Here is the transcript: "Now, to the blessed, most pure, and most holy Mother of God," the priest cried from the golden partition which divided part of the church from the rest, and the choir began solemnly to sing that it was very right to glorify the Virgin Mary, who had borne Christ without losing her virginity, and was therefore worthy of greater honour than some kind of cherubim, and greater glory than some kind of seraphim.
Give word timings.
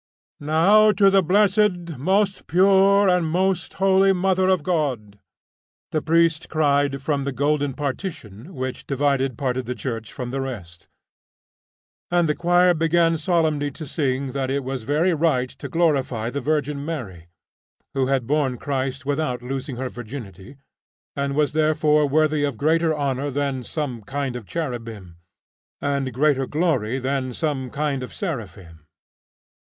"Now, 0.39 0.91
to 0.93 1.11
the 1.11 1.21
blessed, 1.21 1.99
most 1.99 2.47
pure, 2.47 3.07
and 3.07 3.23
most 3.29 3.75
holy 3.75 4.13
Mother 4.13 4.47
of 4.47 4.63
God," 4.63 5.19
the 5.91 6.01
priest 6.01 6.49
cried 6.49 7.03
from 7.03 7.23
the 7.23 7.31
golden 7.31 7.75
partition 7.75 8.55
which 8.55 8.87
divided 8.87 9.37
part 9.37 9.57
of 9.57 9.65
the 9.65 9.75
church 9.75 10.11
from 10.11 10.31
the 10.31 10.41
rest, 10.41 10.87
and 12.09 12.27
the 12.27 12.33
choir 12.33 12.73
began 12.73 13.15
solemnly 13.15 13.69
to 13.77 13.85
sing 13.85 14.31
that 14.31 14.49
it 14.49 14.63
was 14.63 14.81
very 14.89 15.13
right 15.13 15.49
to 15.51 15.69
glorify 15.69 16.31
the 16.31 16.41
Virgin 16.41 16.83
Mary, 16.83 17.27
who 17.93 18.07
had 18.07 18.25
borne 18.25 18.57
Christ 18.57 19.05
without 19.05 19.43
losing 19.43 19.75
her 19.75 19.87
virginity, 19.87 20.55
and 21.15 21.35
was 21.35 21.53
therefore 21.53 22.09
worthy 22.09 22.43
of 22.43 22.57
greater 22.57 22.97
honour 22.97 23.29
than 23.29 23.63
some 23.63 24.01
kind 24.01 24.35
of 24.35 24.47
cherubim, 24.47 25.17
and 25.79 26.11
greater 26.11 26.47
glory 26.47 26.97
than 26.97 27.33
some 27.33 27.69
kind 27.69 28.01
of 28.01 28.15
seraphim. 28.15 28.87